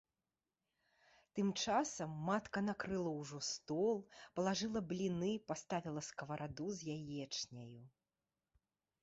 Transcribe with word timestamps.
Тым 1.39 1.49
часам 1.65 2.15
матка 2.29 2.59
накрыла 2.69 3.11
ўжо 3.19 3.41
стол, 3.49 4.01
палажыла 4.39 4.79
бліны, 4.93 5.31
паставіла 5.53 6.01
скавараду 6.09 6.65
з 6.81 6.99
яечняю. 6.99 7.79